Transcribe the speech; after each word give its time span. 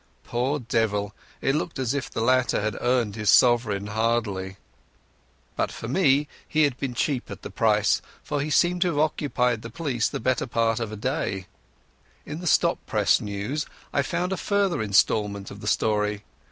Poor 0.23 0.57
devil, 0.57 1.13
it 1.41 1.53
looked 1.53 1.77
as 1.77 1.93
if 1.93 2.09
the 2.09 2.21
latter 2.21 2.59
had 2.59 2.75
earned 2.81 3.15
his 3.15 3.29
sovereign 3.29 3.85
hardly; 3.85 4.57
but 5.55 5.71
for 5.71 5.87
me 5.87 6.27
he 6.47 6.63
had 6.63 6.75
been 6.79 6.95
cheap 6.95 7.29
at 7.29 7.43
the 7.43 7.51
price, 7.51 8.01
for 8.23 8.41
he 8.41 8.49
seemed 8.49 8.81
to 8.81 8.87
have 8.87 8.97
occupied 8.97 9.61
the 9.61 9.69
police 9.69 10.07
for 10.09 10.15
the 10.17 10.19
better 10.19 10.47
part 10.47 10.79
of 10.79 10.89
the 10.89 10.95
day. 10.97 11.45
In 12.25 12.39
the 12.39 12.57
latest 12.91 13.21
news 13.21 13.67
I 13.93 14.01
found 14.01 14.33
a 14.33 14.37
further 14.37 14.81
instalment 14.81 15.51
of 15.51 15.61
the 15.61 15.67
story. 15.67 16.23